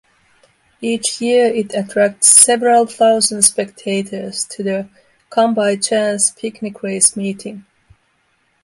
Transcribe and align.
Each 0.81 1.21
year 1.21 1.45
it 1.45 1.75
attracts 1.75 2.27
several 2.29 2.87
thousand 2.87 3.43
spectators 3.43 4.45
to 4.45 4.63
the 4.63 4.89
"Come-By-Chance 5.29 6.31
Picnic 6.31 6.81
Race 6.81 7.15
Meeting". 7.15 7.67